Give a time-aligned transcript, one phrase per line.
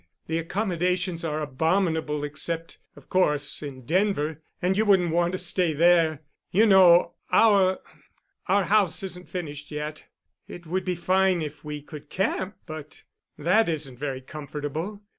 [0.25, 5.73] The accommodations are abominable except, of course, in Denver, and you wouldn't want to stay
[5.73, 6.23] there.
[6.49, 10.05] You know our—our house isn't finished yet.
[10.47, 13.03] It would be fine if we could camp—but
[13.37, 15.03] that isn't very comfortable.